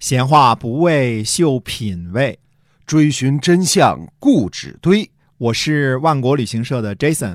[0.00, 2.38] 闲话不为秀品味，
[2.86, 5.10] 追寻真相固执堆。
[5.38, 7.34] 我是万国旅行社的 Jason，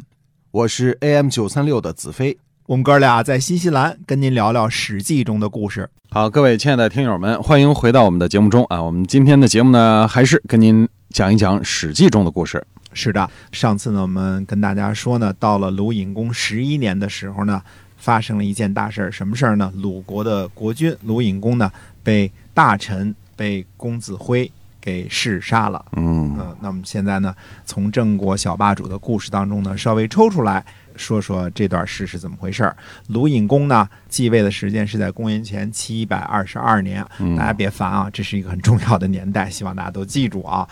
[0.49, 2.37] 我是 AM 九三六的子飞。
[2.65, 5.89] 我们哥俩在新西兰跟您聊聊《史记》中的故事。
[6.09, 8.81] 好，各位亲爱的听友们，欢迎回到我们的节目中啊！
[8.81, 12.65] 我们今天的节目呢，还是跟您讲一讲《史记》中的故事。
[12.93, 17.61] 是的，上次呢，我们跟大家说呢，到了鲁隐公十一年的时候呢，
[17.97, 19.11] 发生了一件大事儿。
[19.11, 19.69] 什么事儿呢？
[19.75, 21.69] 鲁国的国君鲁隐公呢，
[22.01, 25.83] 被大臣被公子辉给弑杀了。
[25.95, 27.33] 嗯呃，那么现在呢，
[27.65, 30.63] 从郑国小霸主的故事当中呢，稍微抽出来
[30.95, 32.75] 说说这段事是怎么回事儿。
[33.07, 37.05] 鲁隐公呢，继位的时间是在公元前七百二十二年。
[37.19, 40.67] 嗯大家别烦啊，这是一个很重要的年代，希望大家都记住啊。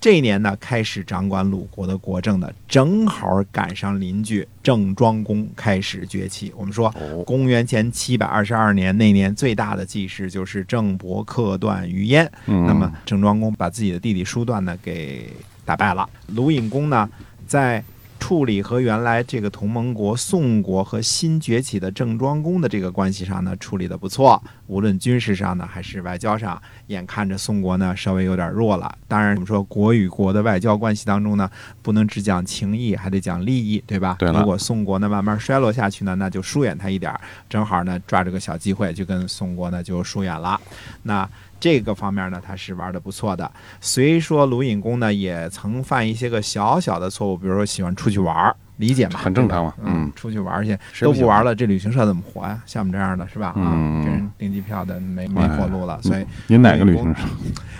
[0.00, 6.52] 这一年呢，开始掌管鲁国的国政的，正好赶上邻居郑庄公开始崛起。
[6.56, 12.28] 我们说，哦，公元前七百二十二年那年最大的记事就是郑伯克段于鄢。
[12.46, 15.28] 嗯那么郑庄公把自己的弟弟叔段呢给
[15.64, 16.08] 打败了。
[16.28, 17.08] 鲁隐公呢，
[17.46, 17.82] 在
[18.26, 24.42] 处理和原来这个同盟国宋国和新崛起的郑庄公的这个关系上呢，处理的不错。
[24.66, 28.92] 无论军事上呢，还是外交上，眼看着宋国呢稍微有点弱了。
[29.06, 31.48] 当然，我们说国与国的外交关系当中呢，
[31.82, 34.16] 不能只讲情谊，还得讲利益，对吧？
[34.18, 40.60] 对如果宋国呢慢慢衰落下去呢，那就疏远他一点儿，正好呢抓着个小机会就跟宋国呢就疏远了。
[41.04, 43.50] 那这个方面呢，他是玩的不错的。
[43.80, 49.18] 虽说鲁隐公呢也曾犯一些个小小的错误，比如说喜欢出去玩儿，理解嘛？
[49.18, 52.60] 很正常嘛嗯嗯，出去玩去都不玩了，这旅行社怎么活呀？
[52.66, 53.48] 像我们这样的是吧？
[53.48, 57.22] 啊，嗯给人订机票的没没活路了，所以您哪个旅行社？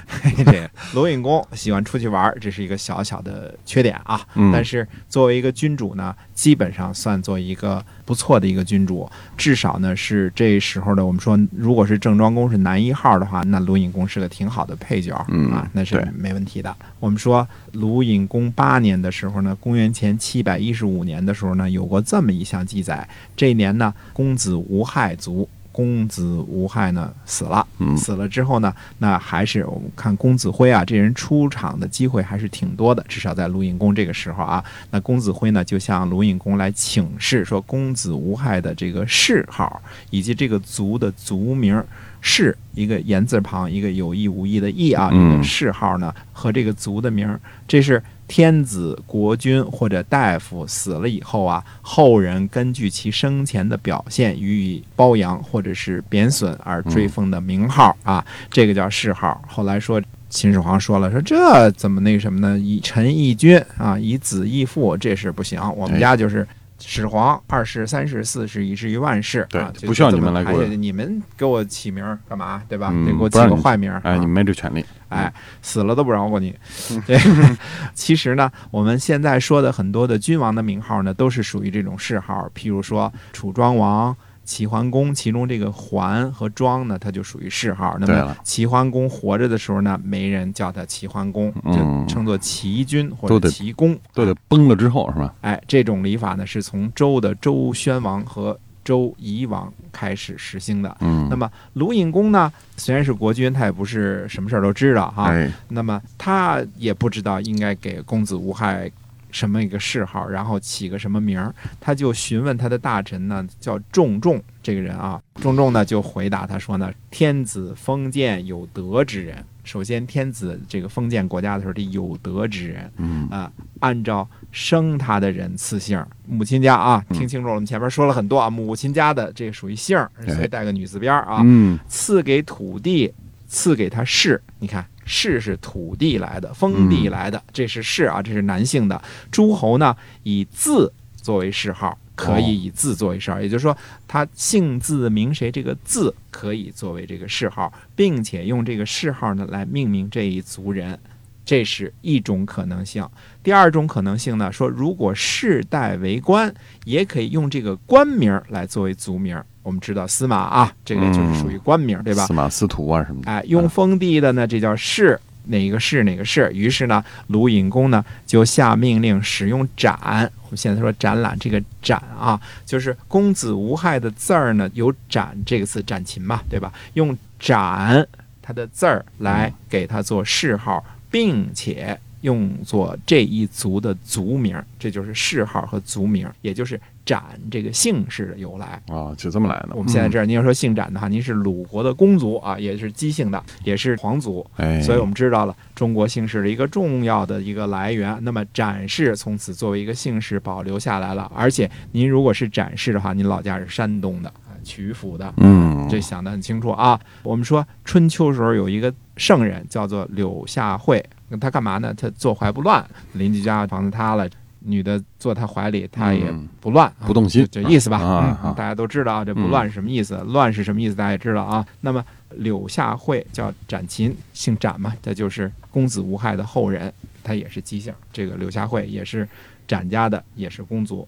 [0.44, 4.20] 这鲁隐公喜欢出去玩，这是一个小小的缺点啊。
[4.34, 16.74] 嗯但是作为一个君主呢，基本上算作一个不错的一个君主，至少呢是这时候的我们说，如果是郑庄公是男一号的话，那鲁隐公是个挺好的配角、嗯啊，那是没问题的。
[17.00, 23.06] 我们说鲁隐公八年的时候呢，公元前七百一十五年的时候呢，有过这么一项记载，
[23.36, 25.48] 这一年呢，公子无害卒。
[25.76, 27.94] 公子无害呢死了，嗯。
[27.98, 41.84] 死了之后呢，那还是我们看公子辉啊，这人出场的机会还是挺多的，至少在卢隐公这个时候啊，那公子辉呢就向卢隐公来请示说，公子无害的这个谥号以及这个族的族名
[42.22, 45.36] 谥，一个言字旁，一个有意无意的意啊，这嗯。
[45.36, 47.38] 个谥号呢和这个族的名，
[47.68, 48.02] 这是。
[48.28, 59.40] 天子、国君或者大夫死了以后啊，后人根据其生前的表现予以褒扬或者是贬损而追封的名号啊，这个叫谥号。
[59.46, 62.58] 后来说秦始皇说了，说这怎么那什么呢？
[62.58, 65.60] 以臣义君啊，以子义父，这是不行。
[65.76, 66.46] 我们哎家就是
[66.80, 69.46] 始皇、二世、三世、四世，以至于万世。
[69.48, 72.60] 对啊，就不需要你们来给我你们给我起名儿干嘛？
[72.68, 72.90] 对吧？
[72.92, 74.00] 嗯得给我起个坏名儿。
[74.04, 74.84] 哎，啊你没这权利。
[75.08, 76.54] 哎，死了都不饶过你。
[77.06, 77.18] 对，
[77.94, 84.16] 其实呢，我们现在说的很多的君王的名号呢，都是属于这种谥号，譬如说楚庄王。
[84.46, 87.96] 齐桓公，其中这个桓和庄呢，它就属于谥号。
[87.98, 93.98] 那么齐桓公活着的时候呢，没人叫他齐桓公，就嗯称作齐君或者齐公。
[94.14, 95.34] 都得崩了之后是吧？
[95.40, 100.96] 哎，这种礼法呢，是从周的周宣王和周夷王开始实行的。
[101.00, 105.24] 嗯，那么鲁隐公呢，虽然是国君，他也不是什么事儿都知道哈。
[105.24, 108.88] 哎，那么他也不知道应该给公子无害
[109.32, 115.20] 什么一个谥号，然后起个什么名儿，他就询问他的大臣呢，叫仲仲这个人啊。
[115.40, 119.44] 仲仲呢就回答他说呢，天子封建有德之人。
[119.66, 123.50] 首先，天子这个封建国家的时候，得有德之人嗯啊、
[123.80, 126.06] 按照生他的人赐姓儿。
[126.24, 131.40] 母亲家啊，嗯听清楚了，我们前面说了很多啊，母亲家的这个属于姓儿，所以带个女字边儿啊。
[131.44, 133.12] 嗯，赐给土地，
[133.48, 134.40] 赐给他氏。
[134.60, 139.02] 你看，氏是土地来的，封地来的，这是氏啊，这是男性的。
[139.32, 143.76] 诸侯呢，以字作为谥号，可以以字作为谥号，也就是说，
[144.08, 150.98] 他姓字名谁，这个字可以作为这个谥号，并且用这个谥号呢来命名这一族人。
[151.44, 153.08] 这是一种可能性。
[153.40, 156.52] 第二种可能性呢，说如果世代为官，
[156.84, 159.46] 也可以用这个官名儿来作为族名儿。
[159.62, 162.32] 我们知道司马啊，这个就是属于官名儿，对吧司？
[162.32, 163.30] 马司徒啊什么的。
[163.30, 166.50] 哎，用封地的呢，这叫氏，哪个是哪个是。
[166.52, 170.30] 于是呢，鲁隐公呢就下命令使用展。
[170.42, 176.72] 我们现在说展览，这个展啊，就是公子无害的字儿呢，有展这个字，展禽嘛，对吧？
[176.94, 178.06] 用展
[178.40, 188.80] 它的字儿来给它做谥号，并且用作这一族的族名，这就是谥号和族名，也就是展这个姓氏的由来。
[188.88, 189.70] 啊，就这么来的。
[189.74, 198.18] 我们现在这儿，您要说姓展的话，您是鲁国的公族啊，也是姬姓的，也是皇族，哎，所以我们知道了中国姓氏的一个重要的一个来源。
[198.22, 206.98] 那么展氏从此作为一个姓氏保留下来了，而且您如果是展氏的话，您老家是山东的啊，曲阜的，嗯，这想得很清楚啊。
[207.22, 211.04] 我们说春秋时候有一个圣人叫做柳下惠，
[211.40, 211.92] 他干嘛呢？
[211.94, 212.84] 他坐怀不乱，
[213.14, 214.28] 邻居家房子塌了。
[214.68, 217.98] 女的坐他怀里，他也嗯不乱，啊不动心这这意思吧？
[217.98, 220.16] 啊啊嗯大家都知道啊，这不乱是什么意思？
[220.26, 220.94] 乱是什么意思？
[220.96, 221.64] 大家也知道啊。
[221.82, 226.92] 那么柳下惠叫展禽，姓展嘛，这就是公子无害的后人，
[227.22, 227.94] 他也是姬姓。
[228.12, 229.28] 这个柳下惠也是
[229.68, 231.06] 展家的，也是公族。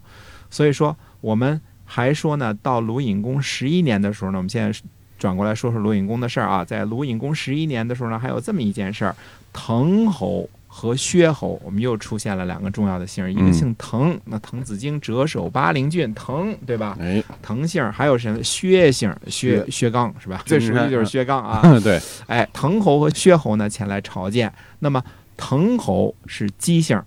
[0.49, 4.81] 所以说，我们还说呢，到鲁隐公十一年的时候呢，我们现在
[5.19, 6.65] 转过来说说鲁隐公的事儿啊。
[6.65, 9.15] 在鲁隐公十一年的时候呢，还有这么一件事儿，
[9.53, 10.49] 滕侯。
[10.71, 16.95] 和薛侯，我们又出现了两个重要的姓儿，一个嗯姓滕，那滕子京谪守巴陵郡，滕对吧？
[17.01, 19.13] 哎，滕姓，还有什么薛姓？
[19.27, 20.43] 薛薛刚是吧？
[20.45, 21.63] 最熟悉就是薛刚啊。
[21.83, 24.53] 对，哎，滕侯和薛侯呢前来朝见。
[24.79, 25.03] 那么
[25.39, 27.03] 滕侯是姬姓，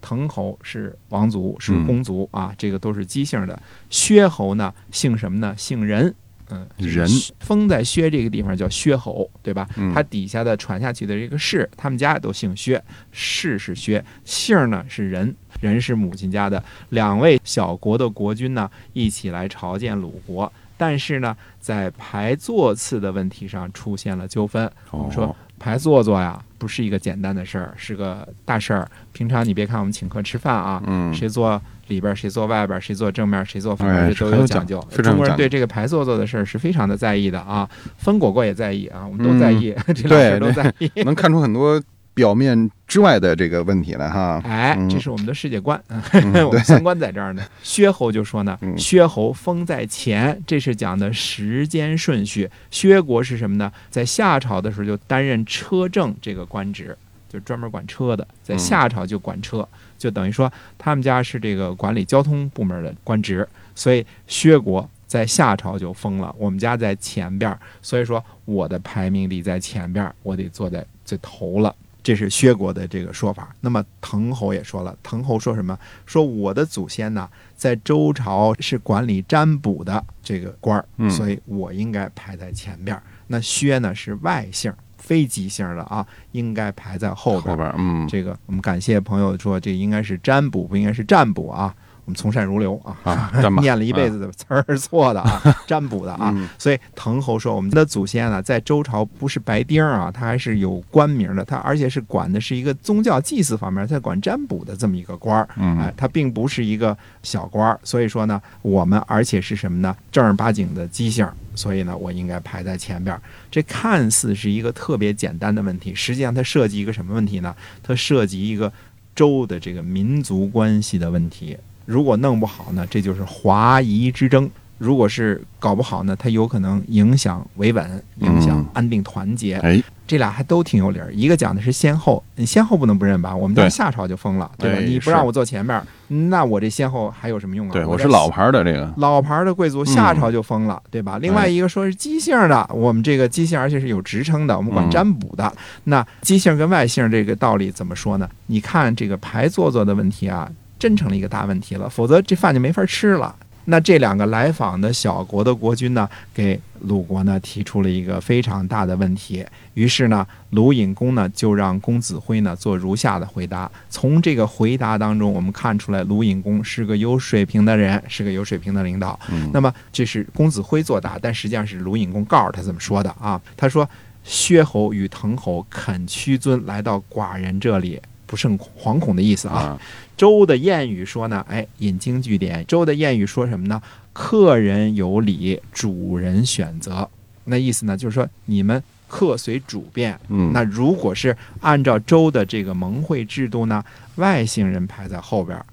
[0.00, 3.56] 滕侯是王族，是嗯公族、啊，这个都是姬姓的。
[3.90, 5.54] 薛侯呢姓什么呢？
[5.58, 6.12] 姓任。
[6.54, 7.06] 嗯，任
[7.40, 9.68] 封在薛这个地方叫薛侯，对吧？
[9.76, 16.62] 嗯他底下的传下去的这个氏，他们家都姓薛，氏是薛，姓儿呢是任，任是母亲家的。
[16.90, 24.70] 两位小国的国君呢，一起来朝见鲁国，但是呢，在排座次的问题上出现了纠纷。
[24.90, 28.90] 我们说哦，排座座呀，不是一个简单的事儿，是个大事儿。
[29.12, 34.78] 平常你别看我们请客吃饭啊，嗯，谁坐里边，谁坐外边，谁坐正面，谁坐反哎面，这都有讲究。
[35.02, 40.90] 中国人对这个排座座的事儿是非常的在意的啊，分果果也在意啊，我们都在意， 这俩事儿都在意。
[41.04, 41.82] 能看出很多
[42.14, 44.40] 表面之外的这个问题来哈。
[44.44, 47.42] 哎，嗯这是我们的世界观， 嗯我们三观在这儿呢。
[47.62, 52.48] 薛侯就说呢，嗯薛侯封在前，这是讲的时间顺序。
[52.70, 53.72] 薛国是什么呢？
[53.90, 56.96] 在夏朝的时候就担任车政这个官职，
[57.28, 59.68] 就专门管车的，在嗯夏朝就管车，
[60.04, 64.86] 就等于说他们家是这个管理交通部门的官职，所以薛国。
[65.06, 71.72] 在夏朝就封了，我们家在前边，所以说我的排名得在前边，我得坐在最头了。
[72.02, 73.54] 这是薛国的这个说法。
[73.60, 75.78] 那么滕侯也说了，滕侯说什么？
[76.04, 83.02] 说我的祖先呢，在周朝是管理占卜的这个官儿，嗯所以我应该排在前边儿。
[83.28, 84.72] 那薛呢是外姓，
[85.04, 87.54] 非急性的啊，应该排在后边。
[87.54, 91.74] 后边，嗯，这个我们感谢朋友说，这应该是占卜，不应该是占卜啊。
[92.04, 96.30] 我们从善如流啊， 念了一辈子的词儿是错的啊， 占卜的啊。
[96.34, 105.48] 嗯所以滕侯说，我们的祖先啊，在周朝不是白丁儿啊，他还是有官名的，他而且是管的是一个宗教祭祀方面，在管占卜的这么一个官儿。
[105.56, 109.96] 嗯，哎，他并不是一个小官儿，所以说呢，我们而且是什么呢？
[110.12, 113.20] 正儿八经的姬姓，所以呢，我应该排在前边儿。
[113.50, 117.54] 这看似是一个特别简单的问题，实际上它涉及一个什么问题呢？
[117.82, 118.72] 它涉及一个
[119.14, 121.56] 周的这个民族关系的问题。
[121.84, 124.46] 如果弄不好呢，这就是华夷之争；
[124.78, 129.56] 如果是搞不好呢，它有可能影响维稳，影响嗯安定团结。
[129.58, 131.12] 哎，这俩还都挺有理儿。
[131.14, 133.34] 一个讲的是先后，你先后不能不认吧？
[133.34, 134.78] 我们家对夏朝就封了，对吧？
[134.78, 137.72] 哎你不让我坐前面儿，那我这先后还有什么用啊？
[137.72, 141.18] 对，我是老牌儿的这个，老牌儿的贵族，夏朝就封了，对吧？
[141.20, 145.50] 另外一个说是姬姓的，我们这个姬姓而且是有职称的，我们管嗯占卜的。
[145.84, 148.28] 那姬姓跟外姓这个道理怎么说呢？
[148.46, 150.50] 你看这个排座座的问题啊，
[150.84, 153.34] 真成了一个大问题了，否则这饭就没法吃了。
[153.64, 159.42] 那这两个来访的小国的国君呢，给鲁国呢提出了一个非常大的问题。
[159.72, 163.70] 于是呢，鲁隐公呢就让公子辉呢做如下的回答。
[163.88, 169.18] 从这个回答当中，我们看出来鲁隐公是个有水平的人，是个有水平的领导。
[169.30, 173.40] 嗯，那么这是公子辉作答，但实际上是鲁隐公告诉他这么说的啊。
[173.56, 173.88] 他说
[174.22, 177.98] ：“薛侯与滕侯肯屈尊来到寡人这里，
[178.34, 179.54] 不胜惶恐的意思啊。
[179.54, 179.80] 啊，
[180.16, 182.66] 周的谚语说呢，哎，引经据典。
[182.66, 183.80] 周的谚语说什么呢？
[184.12, 187.08] 客人有礼，主人选择。
[187.44, 190.18] 那意思呢，就是说你们客随主便。
[190.30, 193.84] 嗯，那如果是按照周的这个盟会制度呢，
[194.16, 195.64] 外姓人排在后边儿。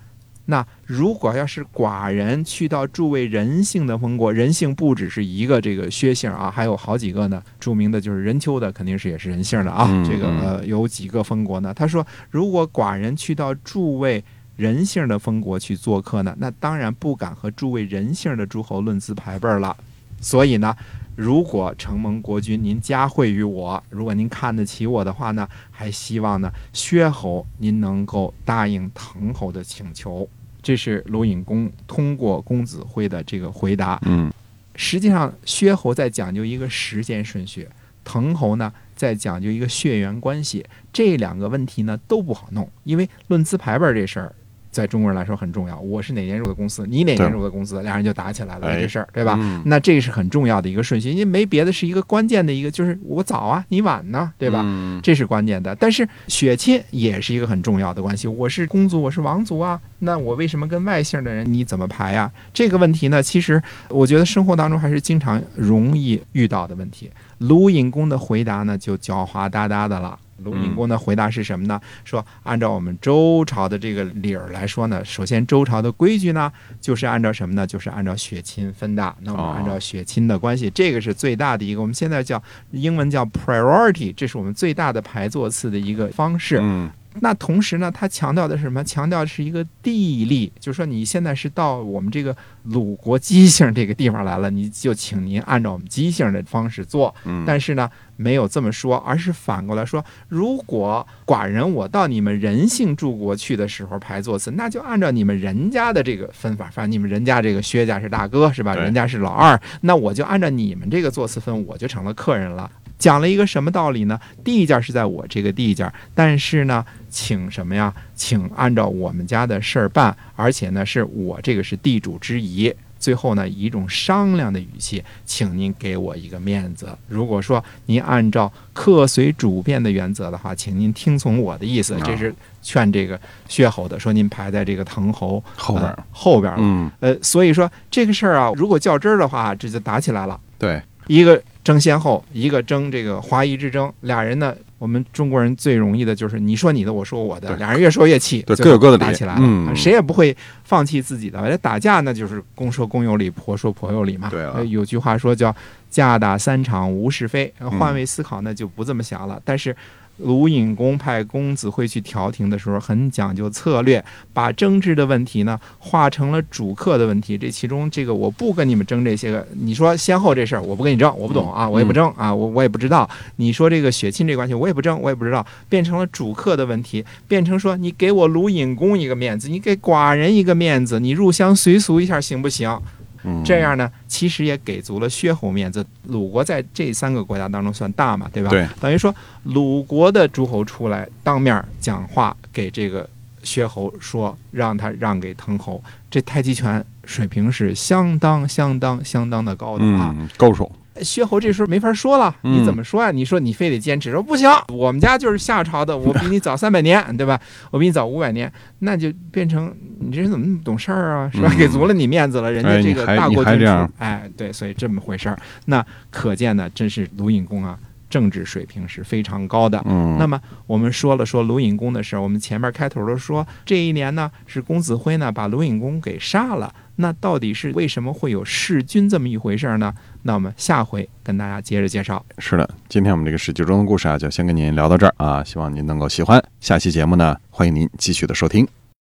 [0.46, 7.42] 那如果要是寡人去到诸位人性的封国，人性不只是一个这个薛姓啊，还有好几个呢。
[7.60, 9.86] 著名的就是任丘的，肯定是也是人性的啊。
[9.88, 11.74] 嗯这个嗯呃有几个封国呢？
[11.74, 14.24] 他说，如果寡人去到诸位
[14.58, 19.76] 人性的封国去做客呢，那当然不敢和诸位人性的诸侯论资排辈儿了。
[20.20, 20.76] 所以呢，
[21.22, 30.28] 如果承蒙国君您加惠于我，如果您看得起我的话呢，还希望呢薛侯您能够答应滕侯的请求。
[30.64, 34.00] 这是鲁隐公通过公子辉的这个回答。
[34.06, 34.34] 嗯
[34.74, 37.68] 实际上，薛侯在讲究一个时间顺序，
[38.04, 40.66] 滕侯呢在讲究一个血缘关系。
[40.92, 44.34] 这两个问题呢都不好弄，因为论资排辈儿这事儿，
[44.72, 45.80] 在中国人来说很重要。
[45.80, 49.38] 我是哪年入的公司，你哪年入的公司，俩人就打起来了，哎这事儿，对吧？
[49.40, 54.62] 嗯那这是很重要的一个顺序，因为没别的，是一个关键的一个，就是我早啊，你晚呢，对吧？
[54.64, 55.76] 嗯这是关键的。
[55.76, 58.28] 但是血亲也是一个很重要的关系。
[58.28, 62.32] 我是公族，我是王族啊，那我为什么跟外姓的人你怎么排呀？
[62.54, 67.10] 这个问题呢，其实我觉得生活当中还是经常容易遇到的问题。
[67.40, 70.18] 卢隐公的回答呢，就狡猾哒哒的了。
[70.44, 71.80] 鲁隐公的回答是什么呢？
[72.04, 77.66] 说按照我们周朝的这个理儿来说呢，首先周朝的规矩呢，就是按照什么呢？
[77.66, 79.16] 就是按照血亲分的。
[79.22, 86.60] 那我们哦按照血亲的关系，这个是最大的一个，我们现在叫英文叫 priority，这是我们最大的排座次的一个方式。
[86.62, 88.82] 嗯那同时呢，他强调的是什么？
[88.84, 97.14] 强调的是一个地利，就是说你现在是到我们这个鲁国姬姓这个地方来了，你就请您按照我们姬姓的方式做。
[97.26, 108.74] 嗯，但是呢，没有这么说，而是反过来说，如果寡人我到你们人姓诸国去的时候排座次，那就按照你们人家的这个分法，反正你们人家这个薛家是大哥是吧？
[108.74, 112.72] 人家是老二，那我就按照你们这个座次分，我就成了客人了。
[113.02, 114.20] 讲了一个什么道理呢？
[114.44, 117.92] 地界是在我这个地界，但是呢，请什么呀？
[118.16, 122.72] 请按照我们家的事儿办，而且呢，是我这个是地主之谊。
[123.00, 126.96] 最后呢，以一种商量的语气，请您给我一个面子。
[127.08, 132.02] 如果说您按照客随主便的原则的话，请您听从我的意思啊。
[132.06, 132.32] 这是
[132.62, 136.60] 劝这个薛侯的，说您排在这个滕侯后边后边了。
[136.62, 140.40] 嗯呃，所以说这个事儿啊，如果较真儿的话，这就打起来了。
[140.60, 151.48] 对，一个争先后，一个争这个华夷之争，俩人呢，我们中国人最容易的就是你说你的，我说我的，俩人越说越气，对各有各的理打起来了，嗯谁也不会放弃自己的。
[151.50, 154.32] 这打架那就是公说公有理，婆说婆有理嘛。
[154.68, 155.56] 有句话说叫
[155.90, 159.40] “架打三场无是非”，换位思考那就不这么想了。
[159.46, 159.76] 但是
[160.24, 167.38] 鲁隐公派公子会去调停的时候，很讲究策略，把争执的问题呢化成了主客的问题。
[167.38, 173.10] 这其中，这个我不跟你们争这些个，你说先后这事儿，我不跟你争，我不懂啊，我也不争啊，我我也不知道。
[173.38, 182.80] 你说这个血亲这关系，我也不争，我也不知道，变成了主客的问题，变成说你给我鲁隐公一个面子，你给寡人一个面子，你入乡随俗一下行不行？
[183.24, 185.86] 嗯这样呢，其实也给足了薛侯面子。
[186.08, 188.50] 鲁国在这三个国家当中算大嘛，对吧？
[188.50, 189.14] 对，等于说
[189.44, 193.08] 鲁国的诸侯出来当面讲话，给这个
[193.44, 200.14] 薛侯说，让他让给滕侯，这太极拳水平是相当相当相当的高的啊。
[200.18, 207.40] 嗯够手，薛侯这时候没法说了，嗯你怎么说呀、你说你非得坚持说不行，我们家就是夏朝的，我比你早三百年， 对吧？
[207.72, 211.30] 我比你早五百年，那就变成你这人怎么那么懂事儿啊？
[211.34, 211.50] 是吧？
[211.52, 213.66] 嗯给足了你面子了，人家这个大国君主
[213.98, 215.38] 哎，对，所以这么回事儿。
[215.66, 217.78] 那可见呢，真是鲁隐公啊，
[218.10, 219.82] 政治水平是非常高的。
[219.86, 229.94] 嗯，那么我们说了说鲁隐公的事儿，我们前面开头都说这一年呢是公子辉呢把鲁隐公给杀了，那到底是为什么会有弑君这么一回事呢？
[230.24, 232.24] 那我们下回跟大家接着介绍。
[232.38, 236.44] 是的，今天我们这个史记中的故事啊，就先跟您聊到这儿啊，希望您能够喜欢。
[236.60, 238.68] 下期节目呢，欢迎您继续的收听。